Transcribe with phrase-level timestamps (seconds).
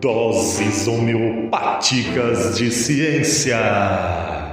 [0.00, 4.47] Doses homeopáticas de ciência.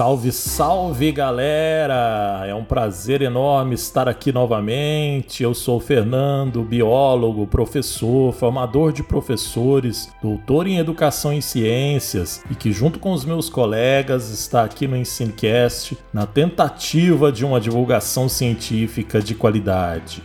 [0.00, 2.46] Salve, salve galera!
[2.46, 5.42] É um prazer enorme estar aqui novamente.
[5.42, 12.54] Eu sou o Fernando, biólogo, professor, formador de professores, doutor em educação e ciências e
[12.54, 18.26] que, junto com os meus colegas, está aqui no Ensinecast na tentativa de uma divulgação
[18.26, 20.22] científica de qualidade.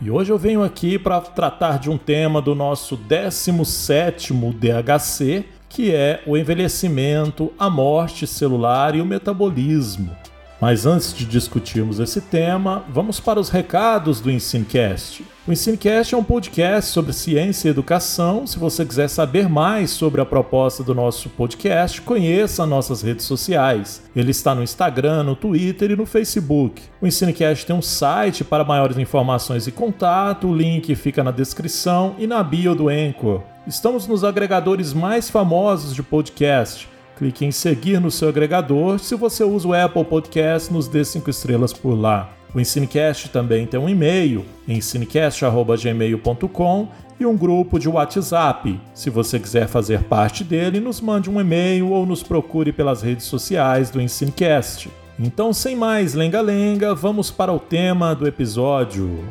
[0.00, 5.92] E hoje eu venho aqui para tratar de um tema do nosso 17º DHC, que
[5.92, 10.16] é o envelhecimento, a morte celular e o metabolismo.
[10.60, 15.24] Mas antes de discutirmos esse tema, vamos para os recados do Ensinecast.
[15.46, 18.46] O Ensinecast é um podcast sobre ciência e educação.
[18.46, 24.00] Se você quiser saber mais sobre a proposta do nosso podcast, conheça nossas redes sociais.
[24.14, 26.82] Ele está no Instagram, no Twitter e no Facebook.
[27.00, 32.14] O Ensinecast tem um site para maiores informações e contato, o link fica na descrição
[32.16, 33.53] e na bio do Anchor.
[33.66, 36.86] Estamos nos agregadores mais famosos de podcast.
[37.16, 38.98] Clique em seguir no seu agregador.
[38.98, 42.28] Se você usa o Apple Podcast, nos dê 5 estrelas por lá.
[42.54, 48.78] O Ensinecast também tem um e-mail, ensinecast.gmail.com e um grupo de WhatsApp.
[48.92, 53.24] Se você quiser fazer parte dele, nos mande um e-mail ou nos procure pelas redes
[53.24, 54.90] sociais do Ensinecast.
[55.18, 59.24] Então, sem mais lenga-lenga, vamos para o tema do episódio.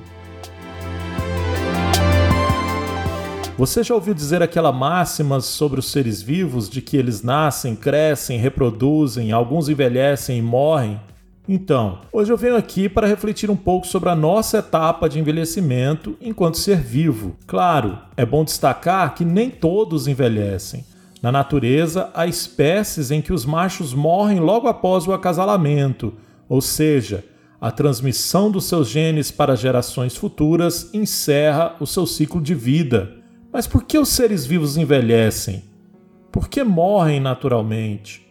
[3.55, 8.39] Você já ouviu dizer aquela máxima sobre os seres vivos de que eles nascem, crescem,
[8.39, 10.99] reproduzem, alguns envelhecem e morrem?
[11.47, 16.17] Então, hoje eu venho aqui para refletir um pouco sobre a nossa etapa de envelhecimento
[16.19, 17.35] enquanto ser vivo.
[17.45, 20.83] Claro, é bom destacar que nem todos envelhecem.
[21.21, 26.15] Na natureza, há espécies em que os machos morrem logo após o acasalamento,
[26.49, 27.23] ou seja,
[27.61, 33.22] a transmissão dos seus genes para gerações futuras encerra o seu ciclo de vida.
[33.53, 35.63] Mas por que os seres vivos envelhecem?
[36.31, 38.25] Por que morrem naturalmente?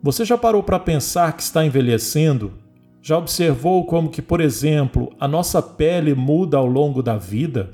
[0.00, 2.52] Você já parou para pensar que está envelhecendo?
[3.02, 7.70] Já observou como que, por exemplo, a nossa pele muda ao longo da vida?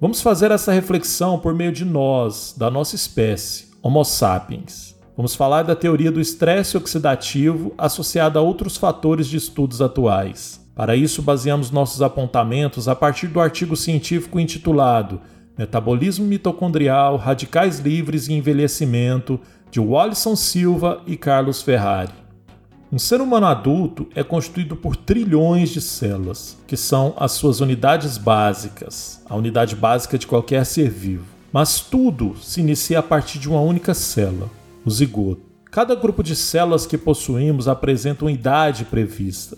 [0.00, 4.96] Vamos fazer essa reflexão por meio de nós, da nossa espécie, Homo sapiens.
[5.14, 10.66] Vamos falar da teoria do estresse oxidativo associada a outros fatores de estudos atuais.
[10.74, 15.20] Para isso, baseamos nossos apontamentos a partir do artigo científico intitulado
[15.58, 19.40] Metabolismo mitocondrial, radicais livres e envelhecimento,
[19.70, 22.12] de Wallison Silva e Carlos Ferrari.
[22.92, 28.18] Um ser humano adulto é constituído por trilhões de células, que são as suas unidades
[28.18, 31.24] básicas, a unidade básica de qualquer ser vivo.
[31.50, 34.50] Mas tudo se inicia a partir de uma única célula,
[34.84, 35.42] o zigoto.
[35.70, 39.56] Cada grupo de células que possuímos apresenta uma idade prevista.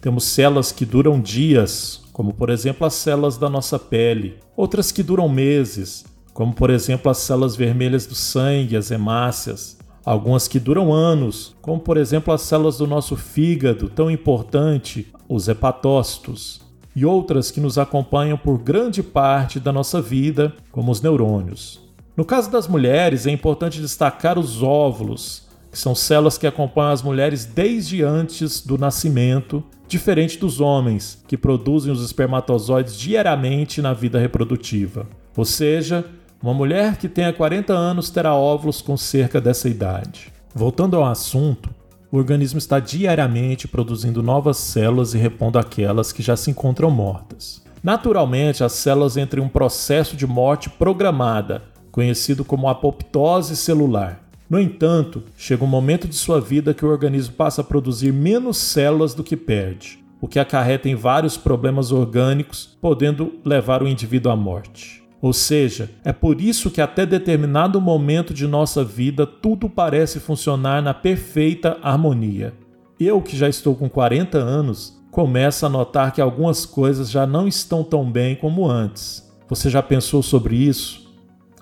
[0.00, 5.02] Temos células que duram dias, como por exemplo as células da nossa pele, outras que
[5.02, 10.92] duram meses, como por exemplo as células vermelhas do sangue, as hemácias, algumas que duram
[10.92, 16.60] anos, como por exemplo as células do nosso fígado, tão importante, os hepatócitos,
[16.94, 21.80] e outras que nos acompanham por grande parte da nossa vida, como os neurônios.
[22.16, 25.45] No caso das mulheres, é importante destacar os óvulos,
[25.78, 31.92] são células que acompanham as mulheres desde antes do nascimento, diferente dos homens, que produzem
[31.92, 35.06] os espermatozoides diariamente na vida reprodutiva.
[35.36, 36.04] Ou seja,
[36.42, 40.32] uma mulher que tenha 40 anos terá óvulos com cerca dessa idade.
[40.54, 41.68] Voltando ao assunto,
[42.10, 47.62] o organismo está diariamente produzindo novas células e repondo aquelas que já se encontram mortas.
[47.82, 51.62] Naturalmente, as células entram em um processo de morte programada,
[51.92, 54.25] conhecido como apoptose celular.
[54.48, 58.56] No entanto, chega um momento de sua vida que o organismo passa a produzir menos
[58.56, 64.30] células do que perde, o que acarreta em vários problemas orgânicos, podendo levar o indivíduo
[64.30, 65.02] à morte.
[65.20, 70.80] Ou seja, é por isso que até determinado momento de nossa vida tudo parece funcionar
[70.80, 72.54] na perfeita harmonia.
[73.00, 77.48] Eu, que já estou com 40 anos, começo a notar que algumas coisas já não
[77.48, 79.28] estão tão bem como antes.
[79.48, 81.12] Você já pensou sobre isso?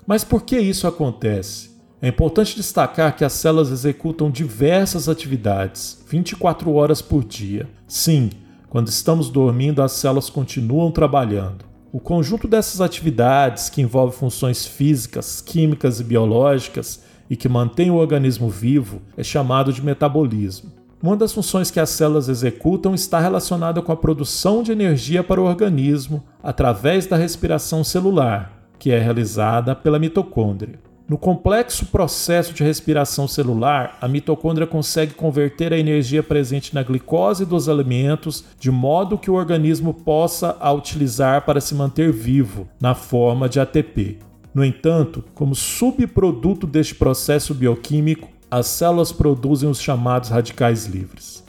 [0.05, 1.74] Mas por que isso acontece?
[2.05, 7.67] É importante destacar que as células executam diversas atividades, 24 horas por dia.
[7.87, 8.29] Sim,
[8.69, 11.65] quando estamos dormindo, as células continuam trabalhando.
[11.91, 17.95] O conjunto dessas atividades, que envolve funções físicas, químicas e biológicas e que mantém o
[17.95, 20.71] organismo vivo, é chamado de metabolismo.
[21.01, 25.41] Uma das funções que as células executam está relacionada com a produção de energia para
[25.41, 30.85] o organismo através da respiração celular, que é realizada pela mitocôndria.
[31.07, 37.45] No complexo processo de respiração celular, a mitocôndria consegue converter a energia presente na glicose
[37.45, 42.95] dos alimentos de modo que o organismo possa a utilizar para se manter vivo, na
[42.95, 44.17] forma de ATP.
[44.51, 51.43] No entanto, como subproduto deste processo bioquímico, as células produzem os chamados radicais livres.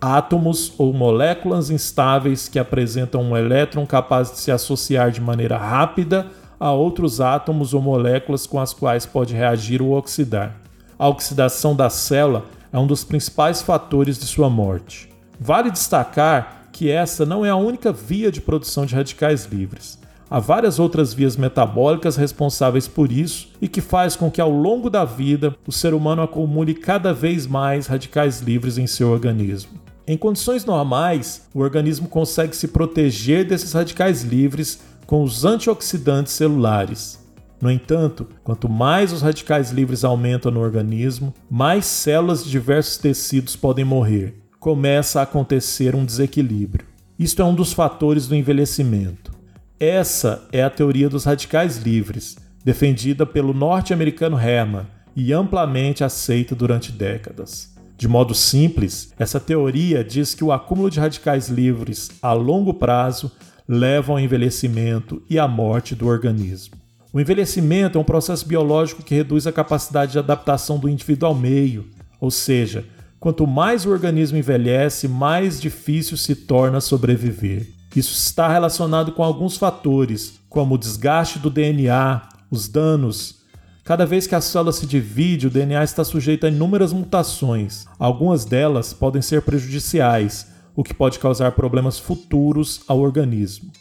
[0.00, 6.26] Átomos ou moléculas instáveis que apresentam um elétron capaz de se associar de maneira rápida
[6.58, 10.56] a outros átomos ou moléculas com as quais pode reagir ou oxidar.
[10.98, 15.08] A oxidação da célula é um dos principais fatores de sua morte.
[15.40, 19.98] Vale destacar que essa não é a única via de produção de radicais livres.
[20.30, 24.90] Há várias outras vias metabólicas responsáveis por isso e que faz com que ao longo
[24.90, 29.72] da vida o ser humano acumule cada vez mais radicais livres em seu organismo.
[30.06, 37.18] Em condições normais, o organismo consegue se proteger desses radicais livres com os antioxidantes celulares.
[37.62, 43.56] No entanto, quanto mais os radicais livres aumentam no organismo, mais células de diversos tecidos
[43.56, 44.36] podem morrer.
[44.60, 46.84] Começa a acontecer um desequilíbrio.
[47.18, 49.32] Isto é um dos fatores do envelhecimento.
[49.80, 56.92] Essa é a teoria dos radicais livres, defendida pelo norte-americano Herman e amplamente aceita durante
[56.92, 57.74] décadas.
[57.96, 63.32] De modo simples, essa teoria diz que o acúmulo de radicais livres a longo prazo
[63.68, 66.74] levam ao envelhecimento e à morte do organismo.
[67.12, 71.34] O envelhecimento é um processo biológico que reduz a capacidade de adaptação do indivíduo ao
[71.34, 71.86] meio,
[72.20, 72.84] ou seja,
[73.20, 77.68] quanto mais o organismo envelhece, mais difícil se torna sobreviver.
[77.94, 83.38] Isso está relacionado com alguns fatores, como o desgaste do DNA, os danos.
[83.82, 87.86] Cada vez que a célula se divide, o DNA está sujeito a inúmeras mutações.
[87.98, 90.46] Algumas delas podem ser prejudiciais,
[90.78, 93.72] o que pode causar problemas futuros ao organismo.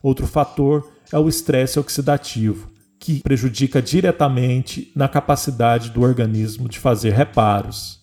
[0.00, 2.70] Outro fator é o estresse oxidativo,
[3.00, 7.98] que prejudica diretamente na capacidade do organismo de fazer reparos.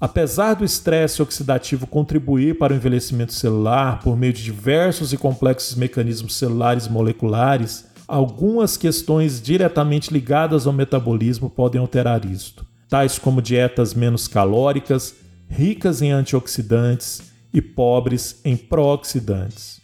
[0.00, 5.76] Apesar do estresse oxidativo contribuir para o envelhecimento celular por meio de diversos e complexos
[5.76, 13.94] mecanismos celulares moleculares, algumas questões diretamente ligadas ao metabolismo podem alterar isto, tais como dietas
[13.94, 15.14] menos calóricas,
[15.48, 19.80] ricas em antioxidantes e pobres em pró-oxidantes.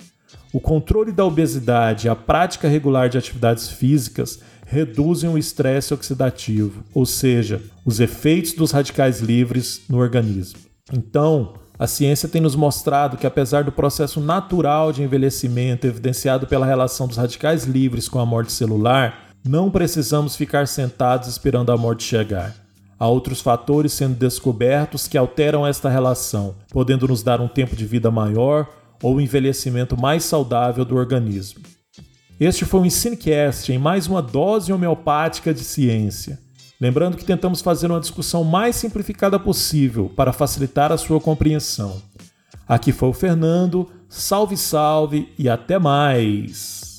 [0.52, 6.84] O controle da obesidade e a prática regular de atividades físicas reduzem o estresse oxidativo,
[6.92, 10.58] ou seja, os efeitos dos radicais livres no organismo.
[10.92, 16.66] Então, a ciência tem nos mostrado que, apesar do processo natural de envelhecimento evidenciado pela
[16.66, 22.04] relação dos radicais livres com a morte celular, não precisamos ficar sentados esperando a morte
[22.04, 22.54] chegar.
[23.02, 27.84] Há outros fatores sendo descobertos que alteram esta relação, podendo nos dar um tempo de
[27.84, 28.68] vida maior
[29.02, 31.64] ou um envelhecimento mais saudável do organismo.
[32.38, 36.38] Este foi o Ensinecast em mais uma dose homeopática de ciência.
[36.80, 42.00] Lembrando que tentamos fazer uma discussão mais simplificada possível para facilitar a sua compreensão.
[42.68, 46.91] Aqui foi o Fernando, salve, salve e até mais!